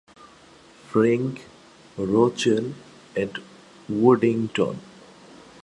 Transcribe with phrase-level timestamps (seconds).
[0.87, 1.45] Frink,
[1.95, 2.73] Rochelle
[3.15, 3.37] and
[3.87, 4.77] Woodington.